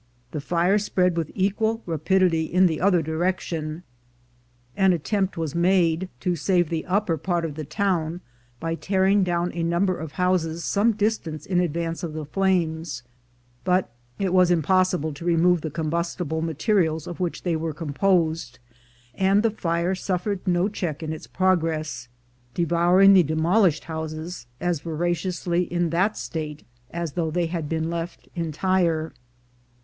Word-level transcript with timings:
The 0.31 0.41
fire 0.41 0.79
spread 0.79 1.15
with 1.15 1.29
equal 1.35 1.83
rapidity 1.85 2.45
in 2.45 2.65
the 2.65 2.81
other 2.81 3.03
direction. 3.03 3.83
An 4.75 4.93
attempt 4.93 5.37
was 5.37 5.53
made 5.53 6.09
to 6.21 6.35
save 6.35 6.69
the 6.69 6.87
upper 6.87 7.17
part 7.17 7.45
of 7.45 7.53
the 7.53 7.65
town 7.65 8.21
by 8.59 8.73
tearing 8.73 9.23
down 9.23 9.51
a 9.53 9.61
number 9.61 9.95
of 9.95 10.13
houses 10.13 10.63
some 10.63 10.93
distance 10.93 11.45
in 11.45 11.59
advance 11.59 12.01
of 12.01 12.13
the 12.13 12.25
flames; 12.25 13.03
but 13.63 13.91
it 14.17 14.33
was 14.33 14.49
impossible 14.49 15.13
to 15.13 15.23
remove 15.23 15.61
the 15.61 15.69
combustible 15.69 16.41
materials 16.41 17.05
of 17.05 17.19
which 17.19 17.43
they 17.43 17.55
were 17.55 17.71
composed, 17.71 18.57
and 19.13 19.43
the 19.43 19.51
fire 19.51 19.93
suffered 19.93 20.47
no 20.47 20.67
check 20.67 21.03
in 21.03 21.13
its 21.13 21.27
progress, 21.27 22.07
devouring 22.55 23.13
the 23.13 23.21
demolished 23.21 23.83
houses 23.83 24.47
as 24.59 24.79
voraciously 24.79 25.61
in 25.71 25.91
that 25.91 26.17
state 26.17 26.63
as 26.89 27.11
though 27.13 27.29
they 27.29 27.45
had 27.45 27.69
been 27.69 27.87
left 27.87 28.27
entire. 28.35 29.13